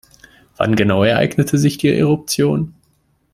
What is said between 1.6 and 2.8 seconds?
die Eruption?